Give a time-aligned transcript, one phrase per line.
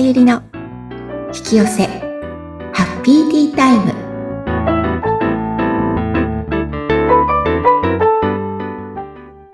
[0.00, 0.42] ゆりの
[1.34, 1.86] 引き寄せ
[2.72, 3.92] ハッピーティータイム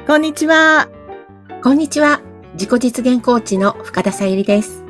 [0.06, 0.88] こんにちは。
[1.62, 2.20] こんにちは
[2.52, 4.84] 自己実現コーチの深田さゆりです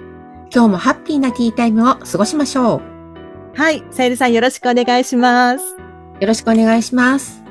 [0.54, 3.82] 今日もハッピーなティータイムを過ごしましょうはい。
[3.91, 5.64] さゆりさんよろしくお願いします。
[6.20, 7.42] よろしくお願いします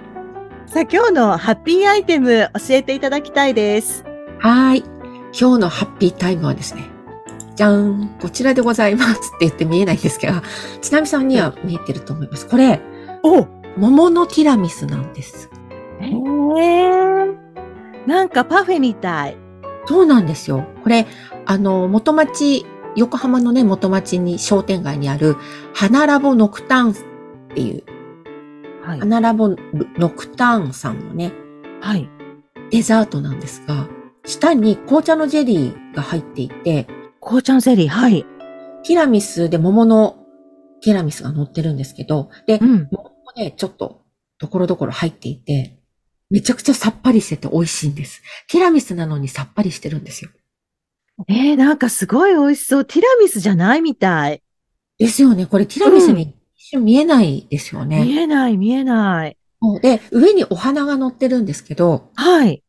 [0.67, 4.03] さあ、今日のハッピーアイテム教えていただきたいです。
[4.37, 4.83] はーい
[5.37, 6.94] 今日のハッピータイムはですね
[7.55, 10.33] じゃーんこちらでございます って言って見えないんですけど
[10.81, 12.81] ちなみさんには見えてると思いますこれ
[13.23, 15.49] お桃のティラミスなんです
[15.99, 17.05] へー
[18.07, 19.37] なんかパフェみたい。
[19.87, 20.65] そうなんですよ。
[20.83, 21.07] これ、
[21.45, 22.65] あの、元町、
[22.95, 25.35] 横浜のね、元町に商店街にある、
[25.73, 26.95] 花ラボノクターンっ
[27.53, 27.83] ていう、
[28.83, 28.99] はい。
[28.99, 29.49] 花ラボ
[29.97, 31.33] ノクターンさんのね、
[31.81, 32.09] はい。
[32.71, 33.87] デザートなんですが、
[34.25, 36.87] 下に紅茶のジェリーが入っていて、
[37.25, 37.89] 紅茶のゼリー。
[37.89, 38.23] はい。
[38.83, 40.17] ティラミスで桃の
[40.81, 42.87] ティラミスが乗ってるんですけど、で、うん。
[42.91, 44.03] 桃もね、ちょっと、
[44.37, 45.79] ところどころ入っていて、
[46.29, 48.21] めちゃくちゃさっぱりしてて美味しいんです。
[48.47, 50.29] ティラミスなのにさっぱりしてるんですよ。
[51.27, 52.85] えー、なんかすごい美味しそう。
[52.85, 54.43] ティラミスじゃないみたい。
[54.99, 55.47] ですよね。
[55.47, 58.03] これティラミスに一瞬見えないですよね。
[58.03, 59.37] 見えない、見えない。
[59.81, 62.63] で、上にお花が乗ってるんですけど、はい。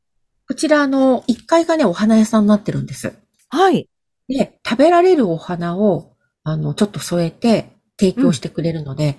[0.48, 3.18] こちらあの、1階がね、お花屋さんになってるんです。
[3.48, 3.88] はい。
[4.28, 9.16] で、食べられるお花を、あの、ちょっと添えて提供してくれるので、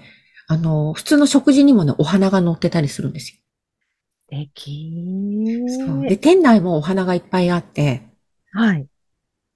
[0.48, 3.38] あの、普通の食事にもね、お花が乗ってたりするんですよ。
[4.30, 8.04] 素敵そうで、店内もお花がいっぱいあって、
[8.52, 8.88] はい。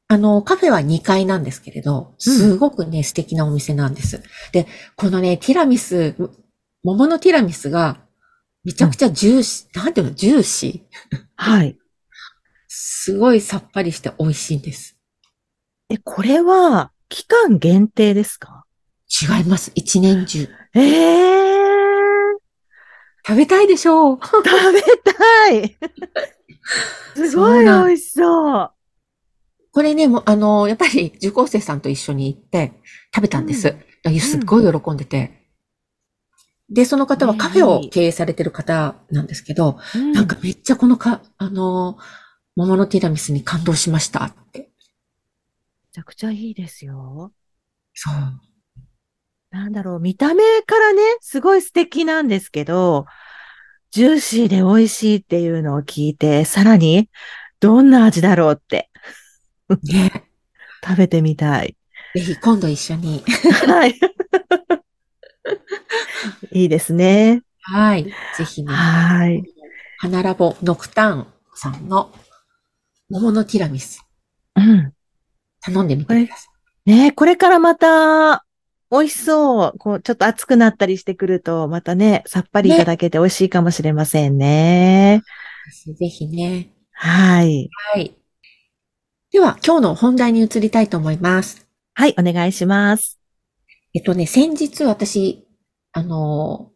[0.08, 4.22] あの、カフェは2階なんですけれど、すごくね、素敵なお店なんです。
[4.52, 6.16] で、このね、ティラミス、
[6.84, 8.02] 桃のティラミスが、
[8.64, 11.18] めちゃくちゃジューシー、なんていうの、ジューシー？
[11.36, 11.78] はい。
[12.68, 14.98] すごいさっぱりして美味しいんです。
[15.94, 18.66] え、これは期間限定ですか？
[19.10, 19.72] 違います。
[19.76, 20.48] 一年中。
[20.74, 22.38] ええー、
[23.28, 24.20] 食べたいでしょう。
[24.24, 25.78] 食べたい
[27.28, 28.72] すごい美味しそう。
[29.74, 32.74] これね、もうあの、やっぱり受講生さんと一緒に行って
[33.14, 33.68] 食べたんです。
[33.70, 35.46] うんすっごい喜んでて。
[36.72, 41.98] で、その方はカフェを経営されてる方なんですけど、うんなんかめっちゃこのか、あの、
[42.56, 44.71] 桃のティラミスに感動しましたって。
[45.92, 47.34] めちゃくちゃいいですよ。
[47.94, 48.14] そう。
[49.50, 53.08] なんだろう、見た目からね、すごい素敵なんですけど、
[53.92, 57.10] ジューシーで美味しいっていうのを聞いて、さらに、
[57.60, 58.90] どんな味だろうって
[59.84, 60.30] ね。
[60.82, 61.76] 食べてみたい。
[62.16, 63.22] ぜひ今度一緒に。
[63.68, 64.00] はい。
[66.54, 67.42] いいですね。
[67.64, 68.06] はい。
[68.38, 68.74] ぜひね。
[68.74, 69.44] はい。
[69.98, 72.14] 花ラボノクターンさんの
[73.10, 74.02] 桃のティラミス
[74.56, 74.94] うん。
[75.62, 76.50] 頼んでみてくださ
[76.86, 76.92] い。
[76.92, 78.46] ねこれからまた、
[78.90, 79.78] 美味しそう。
[79.78, 85.22] こう、ちょっと暑くなったりしてくると、またね、さっぱりいただけて美味しいかもしれませんね。
[85.98, 86.74] ぜひね。
[86.92, 87.70] はい。
[87.94, 88.14] はい。
[89.32, 91.66] では、今日の本題に移りたいと思います。
[91.94, 93.18] はい、お願いします。
[93.94, 95.48] えっとね、先日私、
[95.94, 96.72] あの、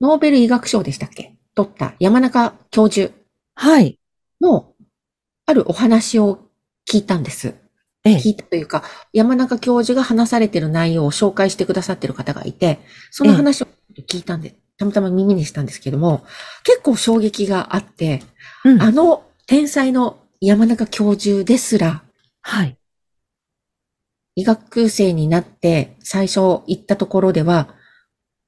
[0.00, 1.34] ノーベル医学賞でしたっけ？
[1.54, 3.12] 取った山中教授
[3.54, 3.98] はい。
[4.40, 4.74] の
[5.46, 6.45] あるお話を
[6.88, 7.54] 聞いたんです。
[8.04, 12.78] ええ聞いたというか、山中教授が話されている内容を紹介してくださっている方がいて、
[13.10, 13.66] その話を
[14.08, 16.24] 聞いたんで、たまたま耳にしたんですけども、
[16.62, 18.22] 結構衝撃があって、
[18.64, 22.02] うんあの天才の山中教授ですら、
[22.42, 22.76] はい。
[24.34, 27.74] 医学生になって最初行ったところでは、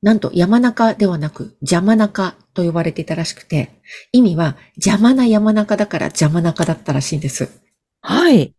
[0.03, 3.81] なんと山中ではなく邪魔中と呼ばれていたらしくて、
[4.13, 7.68] 意味は邪魔な山中だから邪魔中だったらしいんです。
[8.01, 8.55] はい。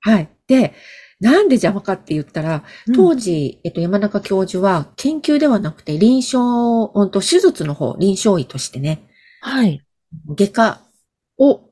[0.00, 0.30] はい。
[0.46, 0.74] で、
[1.20, 6.38] なんで邪魔かって言ったら、当時、時、えっと、山中教授は研究ではなくて臨床、
[6.94, 9.08] うんと手術の方、臨床医としてね、
[9.40, 9.84] はい。
[10.26, 10.80] 外科
[11.38, 11.70] を、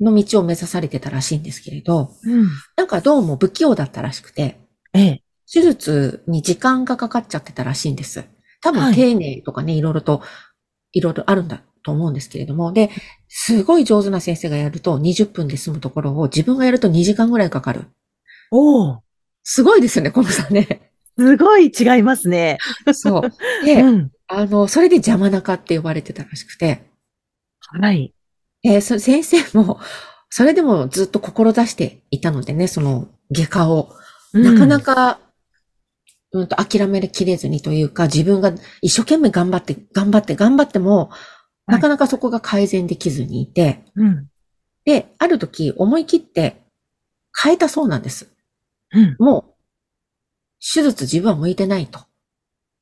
[0.00, 2.48] の道を目指されてたらしいんですけれど、うん。
[2.76, 4.60] なんかどうも不器用だったらしくて、
[4.92, 5.22] ええ。
[5.50, 8.24] 手術に時間がかかっちゃってたらしいんです。
[8.60, 10.22] 多はい分丁寧とかね、いろいろと、
[10.92, 12.90] いろいろあるんだと思うんですけれども、で、
[13.28, 17.86] すごい上手な先生がやると20分で済むところを自分がやると2時間ぐらいかかる。
[18.50, 18.98] おー
[19.42, 20.92] すごいですよね、この差ね。
[21.18, 22.58] すごい違いますね。
[22.92, 23.64] そう。
[23.64, 24.10] で、うん。
[24.26, 26.82] あの、それで邪魔中って呼ばれてたらしくて、
[27.80, 28.12] はい。
[28.62, 29.80] えーそ先生も、
[30.28, 33.94] それでもずっと志していたのでね、その外科を。
[34.34, 35.20] なかなか、か、
[36.32, 38.52] うんと諦めきれずにというか、自分が
[38.82, 41.37] 一生懸命頑張って、頑張って、頑張っても、はい
[41.68, 44.28] なかなかそこが改善できずにいて、うん。
[44.84, 46.62] で、ある時思い切って、
[47.40, 48.32] 変えたそうなんです。
[48.92, 49.16] うん。
[49.18, 49.54] もう、
[50.60, 52.00] 手術自分は向いてないと。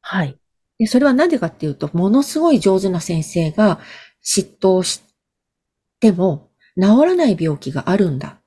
[0.00, 0.38] はい。
[0.79, 3.81] で、それはなぜかっていうと、ものすごい上手な先生が
[4.25, 5.03] 嫉妬し
[6.00, 6.50] ても
[6.81, 8.39] 治らない病気があるんだ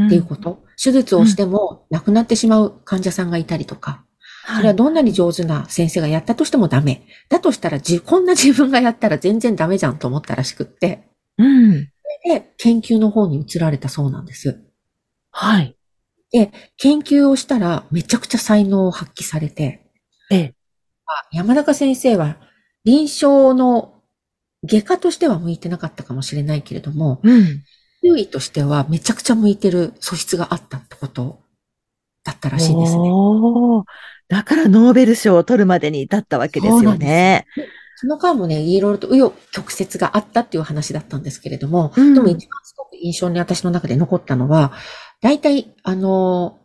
[0.00, 0.64] っていうこと。
[0.82, 4.04] 手術をしても亡くなってしまう患者さんがいたりとか、
[4.46, 7.02] それはどんなに上手な先生がやったとしてもダメ。
[7.28, 11.88] だとしたらじ、こんな自分がやったら全然ダメじゃんと思ったらしくって、うん。
[12.24, 14.62] で、研究の方に移られたそうなんです。
[15.30, 15.76] はい。
[16.76, 19.90] 研究をしたらめちゃくちゃ才能を発揮されて、
[20.30, 20.54] ええ。
[21.32, 22.36] 山中先生は
[22.84, 24.02] 臨床の
[24.64, 27.64] 外科としては向いてなかったかもしれないけれども、うん。
[28.02, 31.40] 周囲としてはめちゃくちゃ向いてる素質があったってこと
[32.24, 33.08] だったらしいんですね。
[34.28, 37.46] だからノーベル賞を取るまでに至ったわけですよね。
[37.98, 44.72] その間もね、いろいろと紆余曲折があったっていう話だったんですけれども、うんでも一番すごく印象に私の中で残ったのは、
[45.22, 46.58] 大体、あの、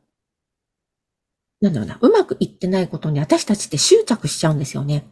[1.62, 5.06] なんだろうな、うまくいってないことに私たちって執着しちゃうんですよね。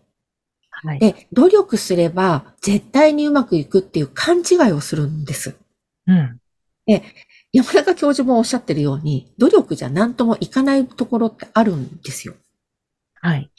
[0.71, 0.99] はい。
[0.99, 5.55] で、努力すれば絶対にうまくいくっていう勘違いをするんです。
[6.07, 6.39] うん。
[7.51, 12.35] 山中教授もおっしゃってるように、努力じゃ何ともいかないところってあるんですよ。
[13.21, 13.51] はい。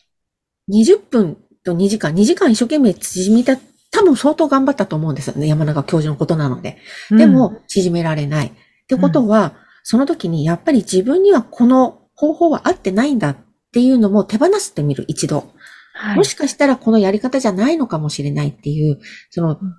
[0.73, 3.57] 20分と2時間、2時間一生懸命縮めた、
[3.91, 5.49] 多分相当頑張ったと思うんですよね。
[5.49, 6.79] 山中教授のことなので。
[7.11, 8.47] でも、縮められない。
[8.49, 8.53] っ
[8.87, 13.37] てことは、その時にやっぱり自分にはこの方法は合ってないんだっ
[13.73, 15.53] ていうのも手放してみる、一度。
[15.95, 19.01] はい、もしかしたらこのやり方じゃないのかもしれないっていう、
[19.31, 19.75] そのうん、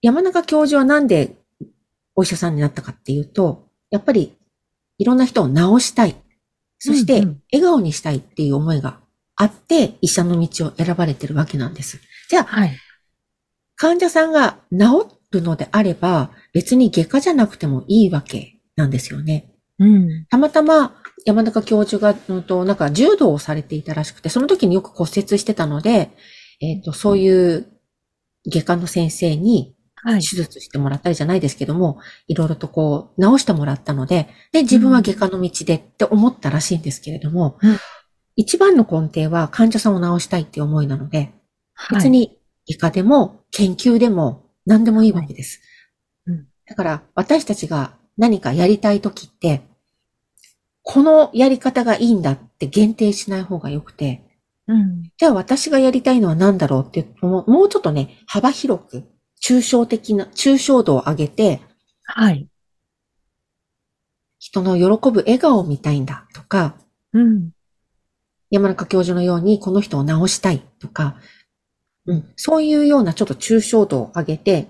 [0.00, 1.41] 山中教授はなんで
[2.14, 4.36] お医者さんになったかっていうと、やっぱり
[4.98, 6.16] いろんな人を治したい。
[6.78, 7.20] そして
[7.52, 8.98] 笑顔にしたいっていう思いが
[9.36, 12.00] あって医者の道を選ばれてるわけなんです。
[12.28, 12.76] じゃあ、はい。
[13.76, 19.52] 患者さんが治るのであれば別に外科じゃなくてもいいわけなんですよね。
[19.78, 20.26] うん。
[20.26, 26.10] たまたま山中教授が、うんと、なんか柔道をされていたらしくて、その時によく骨折してたので、
[26.60, 27.66] えっ、と、そういう
[28.46, 29.81] 外科の先生にはい。
[30.04, 37.78] 手術してもらったりじゃないですけども、いろいろとこう、治してもらったので、で、自分は外科の道でって思ったらしいんですけれども、うん。
[38.34, 41.32] 一番の根底は患者さんを治したいっていう思いなので、
[41.74, 41.98] はい。
[41.98, 45.60] 別に外科でも研究でも何でもいいわけです。
[46.26, 46.46] うん。
[46.66, 49.62] だから私たちが何かやりたいときって、
[50.82, 54.24] このやり方がいいんだって限定しない方がよくて、
[54.66, 55.10] うん。
[55.16, 59.04] じゃあ私がやりたいのは何だろうってもうちょっとね、幅広く、
[59.42, 61.60] 抽象的な、抽象度を上げて、
[62.04, 62.48] はい。
[64.38, 66.76] 人の喜ぶ笑顔を見たいんだとか、
[67.12, 67.50] うん。
[68.50, 71.16] 山中教授のようにこの人を治したいとか、
[72.06, 74.68] うん、そういうようなちょっと抽象度を上げて、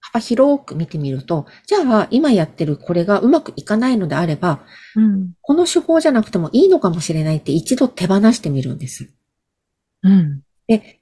[0.00, 4.60] 幅広く見てみると、じゃあ今やってるこれがうまくいかないのであれば、
[4.94, 5.32] うん。
[5.42, 9.10] この手法じゃなくてもいいのかもしれないって一度手放してみるんです。
[10.02, 10.42] うん。
[10.66, 10.97] で、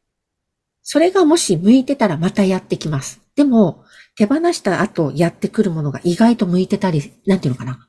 [0.88, 3.20] それがもし向いてたらまたやってきます。
[3.34, 3.84] でも、
[4.16, 7.88] 手放した後やってくるものが意外と向いてたり、なんていうのかな。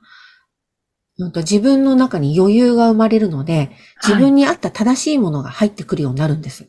[1.20, 3.70] うんと自分の中に余裕が生まれるので、
[4.02, 6.66] 自分に合った正しいものが入ってくるようになるんです。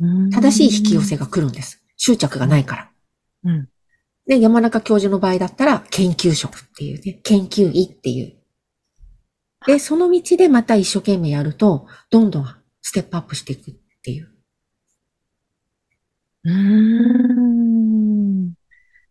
[0.00, 1.82] うん正しい引き寄せが来るんです。
[1.98, 2.90] 執着がないから。
[3.44, 3.68] うん。
[4.26, 8.38] で、山中教授の場合だったら、研究職っていうね、研究医っていう。
[9.66, 12.46] で、その道でまた一生懸命やると、どんどん
[12.80, 14.39] ステップアップしていくっていう。
[16.44, 18.54] うーん。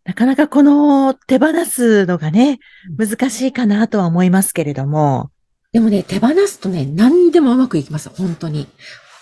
[0.04, 2.58] なかなかこの手放すのがね、
[2.98, 5.30] 難しいかなとは思いますけれども。
[5.72, 8.08] でもね、手放すとね、何でもうまくいきます。
[8.08, 8.66] 本当に。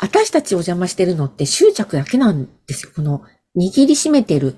[0.00, 2.92] 私たちお邪魔してるのって執着だけなんですよ。
[2.94, 3.22] この
[3.56, 4.56] 握りしめてる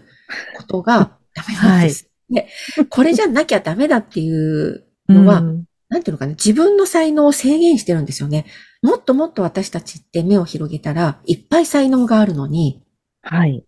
[0.57, 2.09] ことが ダメなんです。
[2.29, 2.49] で、
[2.91, 8.47] これじゃなきゃダメだっていうのは、うんなんていうのかな、自分の才能を制限してるんですよね。
[8.81, 12.81] もっともっと私たちって目を広げたら、いっぱい才能があるのに、
[13.23, 13.65] はい。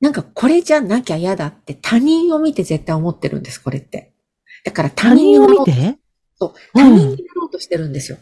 [0.00, 4.14] なんかこれじゃなきゃ嫌だって他人を見て絶対思ってるんです、これって。
[4.64, 5.98] だから他他人を見て
[6.38, 8.18] そう他人になろうとしてるんですよ。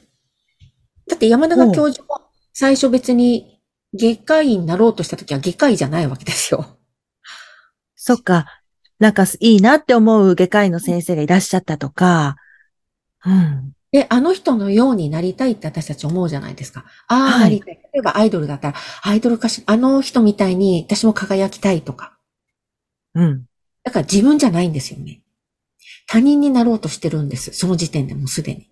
[1.09, 2.21] だって山中教授も
[2.53, 3.61] 最初別に
[3.95, 6.67] 外科医になろうとした時は外科医じゃないわけですよ。
[7.95, 8.47] そっか。
[8.99, 12.37] なんかいいなって思う外科医の先生がいらっしゃったとか。
[13.25, 13.73] うん。
[13.93, 16.85] で、あの人のようになりたいって私たち思うじゃないですか。
[17.09, 17.75] ああ、はいなりたい。
[17.93, 22.19] 例えばアイドルだったら、アイドル歌手、あの人みたいに私も輝きたいとか。
[23.15, 23.45] うん。
[23.85, 25.23] だから自分じゃないんですよね。
[26.09, 27.53] 他人になろうとしてるんです。
[27.53, 28.71] その時点でもうすでに。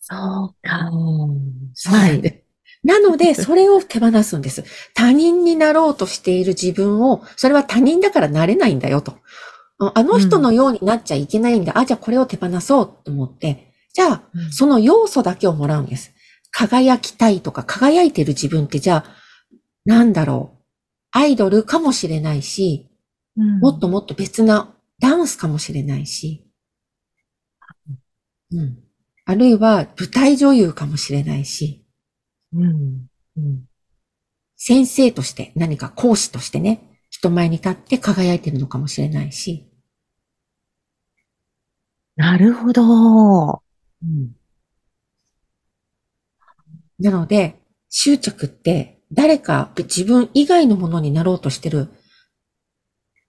[0.00, 0.14] そ
[0.46, 0.90] うか。
[1.74, 2.44] そうなんで。
[2.84, 4.64] なので、それを手放すんです。
[4.94, 9.18] 他人になろうとしている自分を、それは他人だからなれないんだよと。
[9.78, 11.78] あの人のようになっちゃいけないんだ。
[11.78, 16.12] あ、じゃあこれを手放そうと思って、じゃあ、うんその要素だけをもらうんです。
[16.50, 19.16] 輝きたいとか、輝いてる自分ってじゃあ、
[19.84, 20.58] なんだろう。
[21.12, 22.88] アイドルかもしれないし、
[23.36, 26.44] うんもっともっと別なダンスかもしれないし、
[28.52, 28.78] うん。
[29.26, 31.84] あるいは舞台女優かもしれないし、
[32.52, 33.06] うん。
[33.36, 33.64] うん。
[34.56, 39.67] 先生として何か講師としてね、人前に立って輝いてるのかもしれないし、
[42.18, 43.62] なるほど。
[44.02, 44.32] うん。
[46.98, 51.88] なので、執着って誰か自分以外のものになろうとしてる、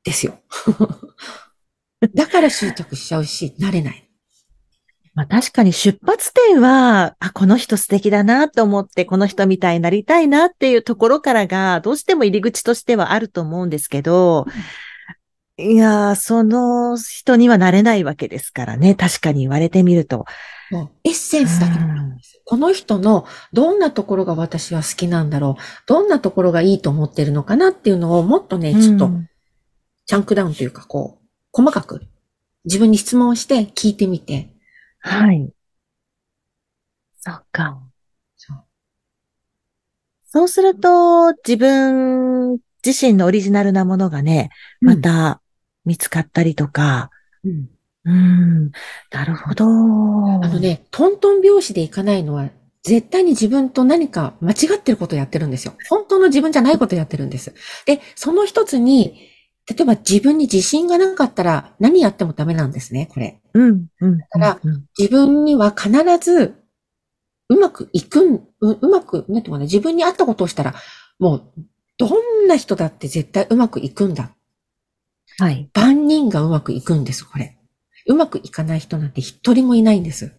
[0.03, 0.39] ですよ。
[2.15, 4.09] だから執着しちゃうし、なれない。
[5.13, 14.47] まあ確かに出発点は、あ、この人素敵だなと思って、この人みたいになりたいなっていうところからが、どうしても入り口としてはあると思うんですけど、
[15.61, 18.95] いやー、その人にはなれないわけですからね。
[18.95, 20.25] 確かに言われてみると。
[20.71, 22.41] もうエッセンスだけなんです。
[22.45, 25.61] この人のどんなところが私は好きなんだろう。
[25.85, 29.29] どんなところがいいと思ってるのかなっていうのをもっとね、ちょっとうん
[30.05, 32.01] チャンクダウンというか、こう、細かく
[32.65, 34.49] 自分に質問して聞いてみて。
[35.01, 35.53] はい。
[37.19, 37.79] そっか。
[38.35, 38.63] そう
[40.25, 44.49] そうすると、自分自身のオリジナルなものがね、
[44.81, 45.43] また
[45.85, 47.09] 見つかったりとか。
[47.43, 47.69] うん
[48.05, 48.71] うん。
[49.11, 49.65] なるほど。
[49.65, 49.67] あ
[50.47, 52.49] のね、トントン拍子でいかないのは、
[52.83, 55.73] 絶対に自分と何か間違ってることをやってるんですよ。
[55.89, 57.53] 本当の自分じゃないことをやってるんです。
[57.85, 59.29] で、その一つに、
[59.69, 63.39] 例えば自分に自信がなかったら何やってもダメなんですね、これ。
[63.53, 64.19] うん、うん。
[64.29, 66.55] からうん、自分には必ず、
[67.49, 70.73] うまくいくん、ううまく、なんていうかな、自分に合ったことをしたら、
[71.19, 71.43] もう、
[71.97, 72.07] ど
[72.43, 74.31] んな人だって絶対うまくいくんだ。
[75.39, 75.69] はい。
[75.73, 77.57] 万人がうまくいくんです、これ。
[78.07, 80.33] うまくいかない人なんて一人もいないんです。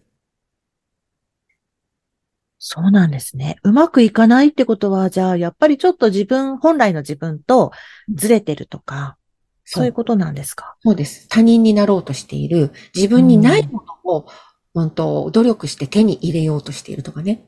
[2.59, 3.57] そうなんですね。
[3.63, 7.71] うまくいかないってことは、じゃあ、やっぱりちょっと自分、本来の自分と
[8.13, 9.17] ずれてるとか、
[9.65, 10.75] そういうことなんですか？
[10.83, 11.27] そうです。
[11.29, 14.27] 他人になろうとしている、自分にないものを、
[14.73, 17.47] 本当努力して手に入れようとしているとかね。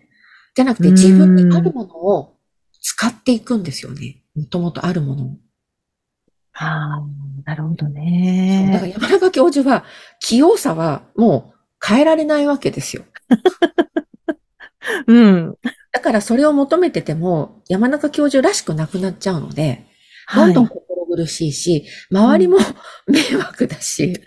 [0.56, 2.38] じゃなくてうん自分にあるものを
[2.82, 4.24] 使っていくんですよね。
[4.36, 5.38] もともとあるものを。
[6.56, 7.04] ああ、
[7.46, 8.94] なるほどだからね。
[8.94, 9.84] 山中教授は、
[10.20, 13.04] 器用さはもう変えられないわけですよ。
[15.08, 15.56] うん。
[15.92, 19.86] だからそれを求めてても、山中教授らしくなくなっちゃうので、
[20.34, 22.58] どんどんはい心苦しいし、周りも
[23.08, 24.20] 迷惑だし、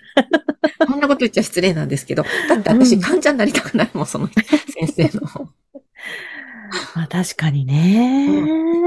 [0.86, 5.22] こんなこと言っちゃ失礼なんですけど、だって私うん患者になりたくないもん、その先生の。
[6.94, 8.28] まあ確かにね。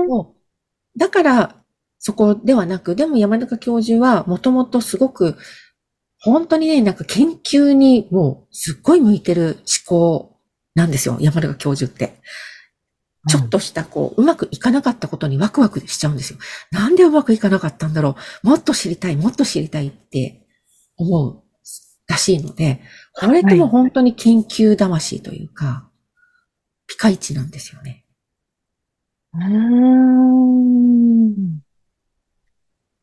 [0.08, 0.36] も
[0.96, 1.56] うだから、
[2.00, 5.36] そこではなく、でも山中教授はもともとすごく、
[6.22, 10.38] 本当にね、なんか研究にもうすっごい向いてる思考
[10.76, 12.20] なんですよ、山中教授って。
[13.28, 16.40] ちょっとしたこう、うまくいかなかったことにワクワクしちゃうんですよ。
[16.72, 18.48] なんでうまくいかなかったんだろう。
[18.48, 20.48] もっと知りたい、もっと知りたいって
[20.96, 21.44] 思う
[22.08, 22.82] らしいので、
[23.14, 25.90] これってもう本当に研究魂というか、
[26.88, 28.06] ピカイチなんですよね。
[29.34, 31.60] うーん。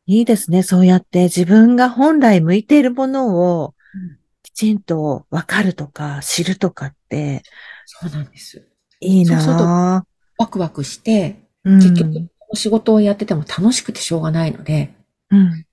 [0.07, 0.63] いいですね。
[0.63, 7.43] そうやって自分が本来向いているものをうんきちんとわかるとか知るとかって
[7.85, 8.65] そうなんです。
[9.01, 10.05] いいそうするとな
[10.37, 11.75] ワクワクして、ぁ。
[11.77, 14.93] 結局、仕事をやってても楽しくてしょうがないので、
[15.29, 15.65] うん。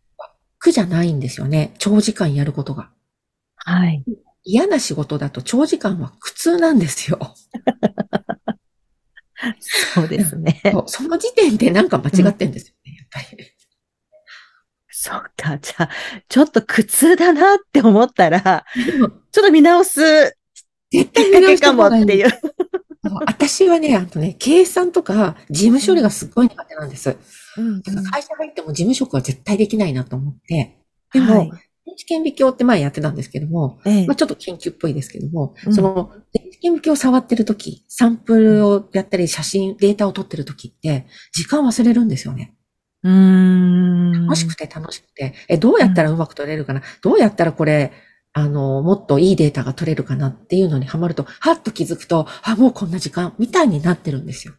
[0.58, 1.74] 苦じゃないんですよね。
[1.78, 2.90] 長時間やることが。
[3.56, 4.04] はい。
[4.42, 7.18] 嫌な仕事だと長時間は苦痛なんですよ。
[9.60, 10.60] そうですね。
[10.72, 13.53] そうその時点でなんか間違ってんですよね、やっぱり。
[15.04, 15.58] そっか。
[15.58, 15.90] じゃあ、
[16.30, 20.00] ちょっと苦痛だなって思ったら、ちょっと見直す
[20.90, 22.30] 絶対見直しかもた方がいいっていう。
[23.26, 27.18] 私はね、あとね、計算とか事務処理がすっごい苦手なんです。
[27.58, 30.78] うん会社入っても事務職は絶対できないなと思って。
[31.12, 31.50] でも、はい
[31.86, 42.54] 電子顕微鏡って前やってたんですけども、ええまあ、ちょっと研究っぽいですけども、うんその、電子顕微鏡を触ってるとき、サンプルをやったり、写真、データを取ってるときって、時間忘れるんですよね。
[43.04, 44.26] うーん。
[44.26, 47.92] 楽しくて楽しくて、え、どうやったらうまく取れるかな、どうやったらこれ、
[48.32, 54.54] あの、もっといいデータが取れるかなっていうのにハマると、はっと気づくと、あ、もうこんな時間、みたいになってるんですよ。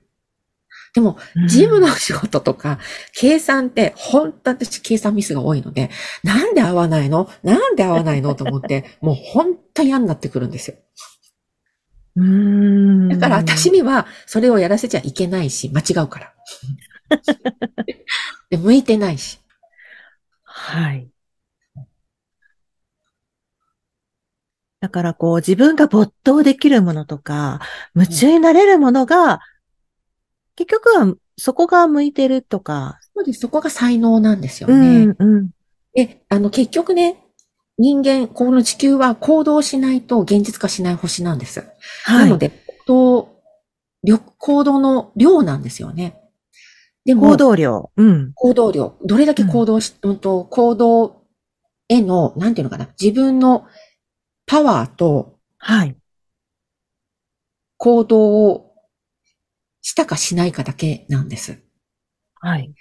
[0.93, 2.79] でも、うん事務の仕事とか、
[3.13, 5.89] 計算って、本当私計算ミスが多いので、
[6.23, 7.29] なんで合わないの？
[7.43, 10.77] なんで合わないのと思って、もう本当嫌になってくるんですよ。
[12.15, 13.09] うーん。
[13.09, 16.33] だから私にはそれをやらせちゃいけないし、間違うから。
[18.49, 19.39] で、向いてないし。
[20.43, 21.09] はい。
[24.79, 27.59] だからこう自分が没頭できるものとか、
[27.95, 29.39] 夢中になれるものが、
[30.55, 32.99] 結局はそこが向いてるとか。
[33.15, 33.39] そうです。
[33.39, 35.05] そこが才能なんですようね。
[35.05, 35.49] ん、うん。
[35.93, 37.25] で、あの、結局ね、
[37.77, 41.61] 人間、この地球は行動しないと現実化しない星なんです。
[42.03, 42.19] は。
[42.19, 42.51] ないので、
[42.85, 43.33] 行
[44.63, 46.21] 動の量なんですよね。
[47.05, 47.91] でも、行動量。
[47.95, 48.31] うん。
[48.33, 48.97] 行動量。
[49.05, 51.23] どれだけ行動し、うん、と、行動
[51.87, 53.67] への、なんていうのかな、自分の
[54.47, 55.35] パワーと
[55.67, 55.97] はい。
[57.77, 58.73] 行動を
[59.81, 61.59] したかしないかだけなんです。
[62.35, 62.73] はい。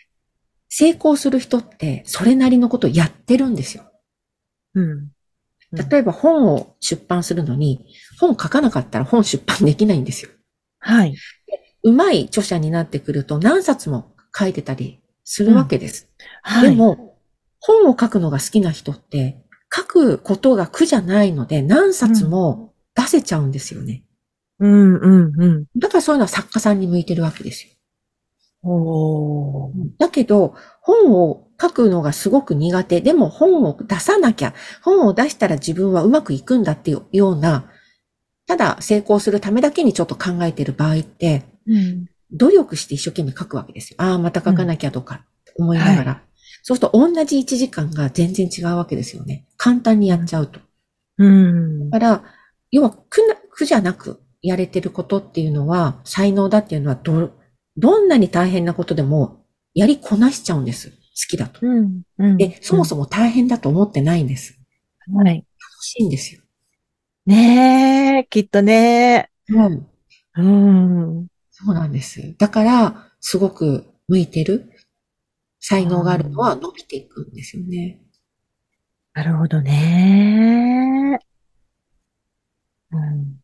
[0.69, 3.85] 成功する人って、それなりのことをやってるんですよ。
[4.75, 5.11] うん。
[5.91, 7.87] 例えば本を出版するのに、
[8.21, 10.31] 本書かなかったら本出版できないんですよ。
[10.79, 11.17] はい。
[11.85, 16.09] うまい著者になってくると何冊も書いてたりするわけです。
[16.43, 16.71] はい。
[16.71, 17.19] でも、
[17.61, 19.43] 本を書くのが好きな人って、
[19.75, 24.05] 書くことが苦じゃないので何冊も出せちゃうんですよね。
[24.61, 25.65] うん、うん、うん。
[25.77, 27.73] だからそういうのは作家さんに向いてるわけですよ。
[28.63, 29.73] おー。
[29.99, 33.01] だけど、本を書くのがすごく苦手。
[33.01, 37.71] でも本を出さなきゃ、本を出したら自分はうまくいくんだっていうような、
[38.47, 42.07] ただ成功するためだけにちょっと考えてる場合って、うん。
[42.33, 43.97] 努力して一生懸命書くわけですよ。
[43.99, 45.25] ああ、また書かなきゃとか
[45.57, 46.23] 思いながら。
[46.63, 49.47] そうすると同じ1時間が全然違うわけですよね。
[49.57, 50.61] 簡単にやっちゃうと。
[51.19, 51.91] うん。
[51.91, 52.25] だから、
[52.71, 57.33] 要は苦な、苦じゃなくやれてることっていうのは、才能だっていうのはど、
[57.77, 60.91] どんなに大変なことでもやりこなしちゃうんです。
[60.91, 60.97] 好
[61.29, 61.61] きだと。
[61.63, 62.03] うん。
[62.19, 62.37] うん。
[62.37, 64.59] で、そもそも大変だと思ってないんです。
[65.07, 65.19] も。
[65.19, 65.37] はい。
[65.37, 65.45] 楽
[65.83, 66.41] しいんですよ。
[67.27, 69.31] ねえ、きっとね。
[69.49, 69.87] うん。
[70.37, 71.27] うん。
[71.65, 72.35] そうなんです。
[72.37, 74.71] だから、すごく向いてる
[75.61, 78.01] 才能があるのは伸びていくんですよね。
[79.15, 81.19] なるほどね。
[82.93, 83.41] うん。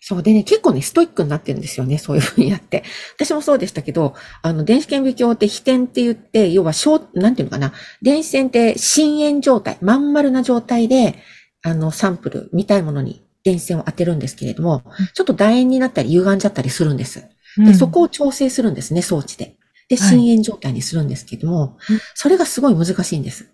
[0.00, 2.84] そうでね、結構ね、ストイックになってるんですよね、そういうふうにやって。
[3.16, 11.16] 私もそうでしたけど、あの、電子顕微鏡って飛点って言って、要は小、なんていうのかな、電子線って深淵状態、まん丸な状態で、
[11.62, 14.84] あの、サンプル、見たいものに電子線を当てるんですけれども、
[15.14, 17.26] ちょっと楕円になったり歪んじゃったりするんです。
[17.56, 19.56] で、そこを調整するんですね、装置で。
[19.88, 23.50] で、はい深淵状態にするんですけども、うんそれがすごい難しいんです。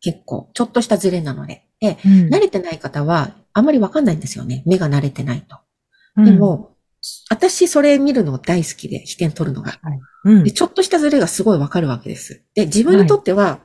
[0.00, 0.50] 結構。
[0.52, 1.64] ちょっとしたズレなので。
[1.80, 4.62] で、うん、慣れてない方は、あんまりわかんないんですよね。
[4.66, 5.56] 目が慣れてないと。
[6.16, 6.76] うんで、も、
[7.30, 9.80] 私それ見るの大好きで、視点取るのが。
[10.24, 12.42] うんで、ちょっとしたズレがすごいわかるわけです。
[12.54, 13.60] で、自分にとっては、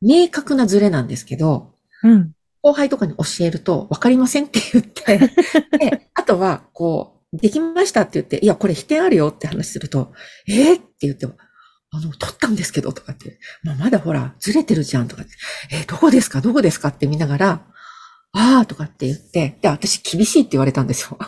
[0.00, 2.32] 明確なズレなんですけど、うん。
[2.66, 5.18] 後輩とかに教えると、わかりませんって言って、
[5.78, 10.12] で、あとは、こう、できましたって言って、いや、これ否定あるよって話すると、
[10.48, 11.34] えー、って言っても、
[11.92, 15.30] あの、取ったんですけど、とかって、まあ、まだほら、ずれてるじゃん、とかって、
[15.70, 16.40] えーどこですか？
[16.40, 16.88] どこですか？
[16.88, 17.60] って見ながら、
[18.32, 21.18] あーとかって言って、で、私厳しいって言われたんですよ。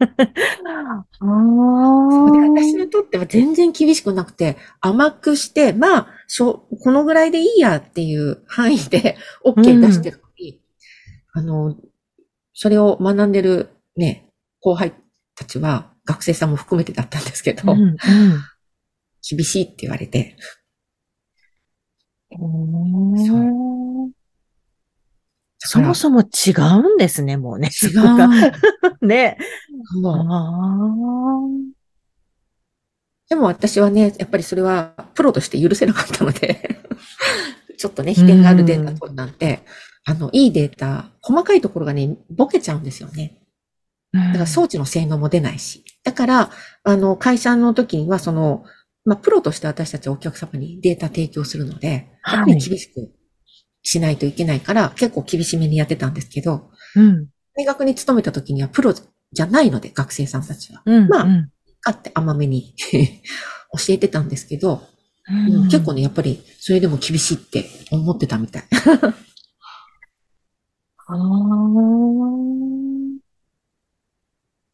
[0.66, 2.50] あそうであ。
[2.50, 10.60] 私にとっては全然厳しくなくて、甘くして、まあ、しょこのぐらいでいいやっていう範囲で OK 出してるのに、
[11.32, 11.76] あの、
[12.54, 14.28] それを学んでるね、
[14.60, 14.94] 後輩
[15.34, 17.96] たちは、学生さんも含めてだったんですけど、うんうん。
[19.28, 20.36] 厳しいって言われて、
[22.30, 23.20] へー。
[23.26, 23.50] だから
[25.62, 27.70] そもそも違うんですね、もうね。
[27.82, 28.00] 違う
[29.06, 29.36] ね。
[30.00, 31.70] もうあ
[33.28, 36.80] でも私はね、やっぱりそれはプロとして許せなかったので、
[37.78, 39.60] ちょっとね、秘典があるデータなんて、
[40.04, 43.42] あの、いいデータ、細かいところがね、ボケちゃうんですよね。
[44.14, 44.18] あ。
[44.18, 45.84] だから装置の性能も出ないし。
[46.02, 46.50] だから、
[46.82, 48.64] あの、会社の時には、その、
[49.04, 53.12] まあ、プロとして私たちはお客様にデータ提供するので、はいやっぱり厳しく
[53.82, 57.28] しないといけないから、結構厳しめにやってたんですけど、うん。
[57.56, 60.82] 大学に勤めた時にはプロじゃないので、学生さんたちは。
[60.84, 61.08] うん。
[61.08, 61.50] まあうん
[61.82, 64.86] あって甘めに 教えてたんですけど、
[65.28, 68.64] うん結構ね、やっぱりそれでも厳しいって思ってたみたい。
[71.06, 72.00] あー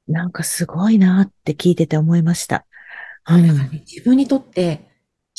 [0.09, 2.67] なんかすごいなって聞いてて思いました。
[3.29, 4.89] うんだからね、自分にとって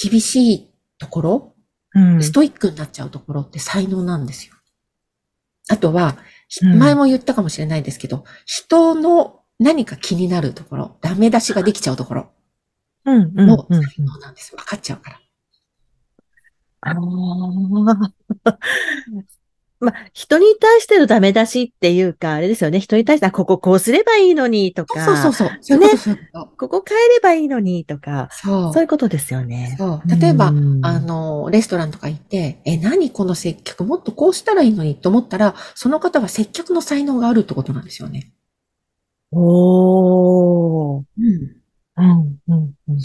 [0.02, 1.56] 厳しいところ、
[1.98, 4.56] うんストイックになっちゃうところって才能なんですよ。
[5.70, 6.18] あとは、
[6.80, 12.32] 前も言ったかもしれないですけど、人の何か気になるところ、ダメ出しができちゃうところ
[13.06, 13.84] うん、うん、もうん。
[13.84, 14.58] 才能なんですよ。
[14.58, 15.22] 分かっちゃうから。
[16.82, 16.96] ああ。
[19.80, 22.80] まあ、人に対してのダメ出しっていうか、あれですよね。
[22.80, 25.06] 人に対して、あ、こここうすればいいのにとか。
[25.06, 25.58] そうそうそう。
[25.62, 26.20] そういう
[26.58, 28.30] ここ変えればいいのにとか。
[28.32, 28.74] そう。
[28.74, 29.76] そういうことですよね。
[29.78, 30.20] そう。
[30.20, 38.32] 例えば、うんあの、レストランとか行って、え、何この接客もっとこうしたらいいのにと思ったら、その方は接客の才能があるってことなんですよね。
[39.32, 41.04] おー。
[41.20, 41.58] うん。
[41.98, 43.00] うん、うん、うん。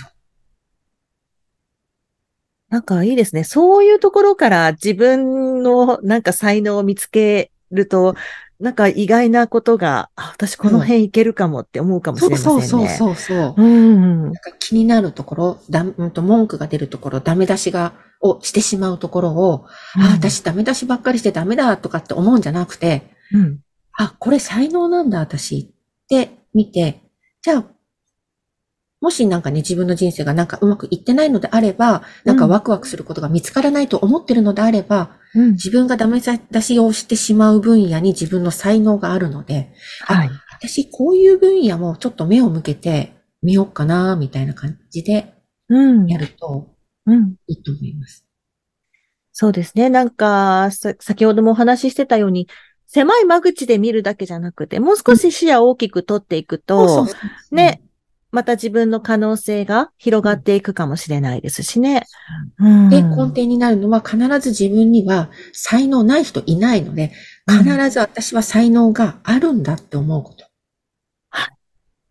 [2.73, 3.45] なんかいいですね。
[3.45, 8.15] そういうところから自分のなんか才能を見つけると、
[8.61, 12.63] なんか意外なことが、あ、私この辺いけるかもって思うかもしれませんね。
[12.63, 13.63] そうそうそうそう。
[13.63, 14.23] うん。
[14.23, 23.03] なんか気になるところ、だうんと文句が出るところ、ダメ出しが、をしてしまうところを、あ、私ダメ出しばっかりしてダメだとかって思うんじゃなくて、
[23.35, 23.61] うん。
[23.93, 27.03] あ、これ才能なんだ、私って見て、
[27.43, 27.65] じゃあ、
[29.03, 35.51] もしなんかね、自分の人生がなんかうまくいってないのであれば、なんかワクワクすることが見つからないと思ってるのであれば、うん。
[35.53, 39.73] 自分がダメ出しをしてしまう分野に自分の才能があるので、
[40.07, 40.31] あはい。
[40.53, 43.13] 私こういう分野もちょっと目を向けて
[43.43, 45.35] みようかな、みたいな感じで
[45.69, 46.07] うん。
[46.07, 46.69] やると
[47.07, 47.35] うん。
[47.49, 48.25] いいと思います。
[49.33, 49.91] そうですね。
[49.91, 52.47] なんか、さ先ほどもお話ししてたように、
[52.87, 57.09] 狭い間口で見るだけじゃなくて、もう少し視野を大きく取っていくと、
[57.51, 57.81] ね、
[58.33, 62.05] また自分の可能性が広がっていくかもしれないですしね。
[62.59, 67.13] うんで、根底になるのは必ず自分には才能ない人いないので、
[67.47, 70.45] 必ず私は才能があるんだって思うこと。
[71.31, 71.51] は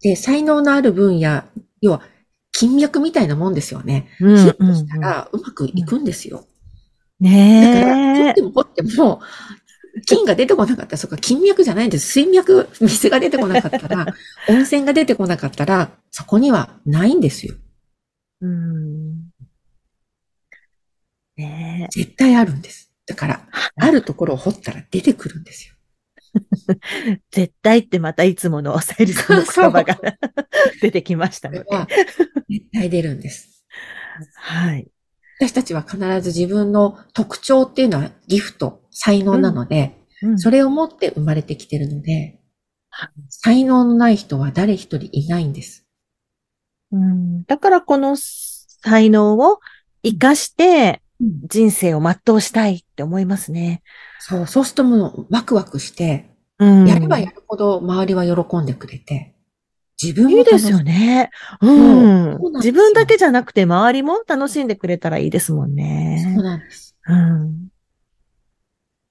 [0.01, 1.43] で、才能のある分野、
[1.81, 2.03] 要は
[2.51, 4.10] 金脈みたいなもんですよね。
[4.19, 6.38] うんヒットしたらうまくいくんですよ。
[6.38, 6.51] うん
[7.21, 8.41] だから、掘ねえって。
[8.41, 9.21] も掘っても、
[10.06, 12.08] 金が出てこなかったら、そっか、金脈じゃないんです。
[12.12, 14.06] 水脈、水が出てこなかったら、
[14.49, 17.56] 温泉が出てこなかったら、そこにはないんですよ。
[18.41, 19.30] うん
[21.38, 22.91] ね絶対あるんです。
[23.06, 25.75] だから、あるところを掘ったら出てくるんですよ。
[27.08, 29.99] え 絶対ってまたいつものさゆりさんの言葉が
[30.82, 31.63] 出てきましたね。
[32.49, 33.65] 絶対出るんです。
[34.36, 34.88] はい。
[35.41, 40.39] 私たちは必ず自分の特徴っていうのはギフト、才能なので、うん。
[40.39, 42.39] それを持って生まれてきてるので
[42.91, 45.88] はい、才能のない人は誰一人いないんです。
[46.91, 47.43] うん。
[47.45, 49.60] だからこの才能を
[50.04, 53.82] 活かして人生を全うしたいって思いますね。
[54.19, 56.88] そう、そうするともうワクワクして、うん。
[56.88, 59.34] やればやるほど周りは喜んでくれて、
[60.01, 61.29] 自分もいいですよね。
[61.61, 66.35] うそんうなん自分だけじゃなくて周りも楽しんでくれたらいいですもんそうね。
[66.43, 66.95] なんです。
[67.07, 67.67] うん。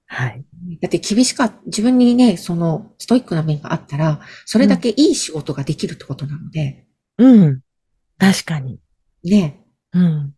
[0.07, 0.45] はい。
[0.81, 6.85] だって厳しかっ自分にね、そのストイックな面があったら、それだけいい仕事ができるってことなので、
[7.17, 7.61] うん。
[8.19, 8.79] 確かに。
[9.23, 10.35] ね、うん。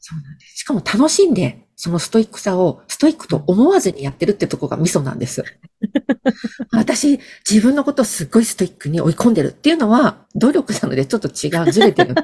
[0.00, 0.58] そうなんです。
[0.60, 5.44] しかも楽しんで、そのストイックさをストイックと思わずにやってるってとこがミソなんです。
[6.74, 12.16] 私、自分のことをすっごいストイックに追い込んでるっていうのは、努力なのでちょっと違う、ずれてる。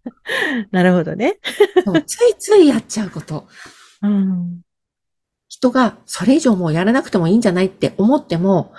[0.72, 1.40] なるほどね。
[2.06, 3.48] ついついやっちゃうこと。
[4.00, 4.62] うん。
[5.46, 8.72] 人がそれ以上もうやらなくてもいいんじゃないって思っても、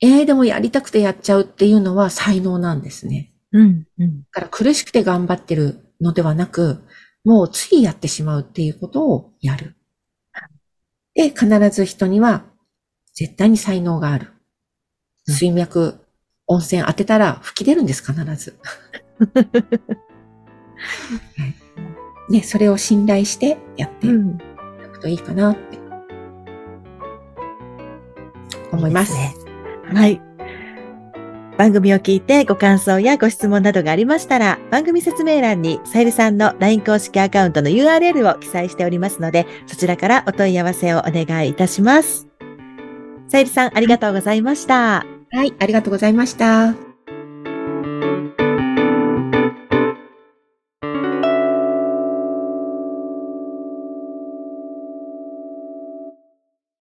[0.00, 3.32] ええでもやりたくてやっちゃうっていうのは才能なんですね。
[3.52, 3.86] うん。
[4.00, 4.22] うん。
[4.22, 6.82] だから苦しくて頑張ってるのではなく、
[7.28, 9.76] もうついやってしまうっていうことをやる。
[11.14, 12.46] で、必ず人には
[13.12, 14.28] 絶対に才能がある。
[15.26, 16.00] うん水脈、
[16.46, 18.58] 温泉当てたら吹き出るんです、必ず。
[19.36, 19.42] は
[22.30, 24.38] い、ね、それを信頼してやっていうん。
[24.90, 25.78] くといいかなって
[28.72, 29.12] 思います。
[29.12, 30.27] いいですねはい。
[31.58, 42.28] 番組を聞いてご感想やご質問などがありましたら、番組説明欄にさゆりさんの LINE 公式アカウントの URL を記載しておりますので、そちらからお問い合わせをお願いいたします。
[43.26, 45.04] さゆりさん、ありがとうございました。
[45.30, 46.87] はい、ありがとうございました。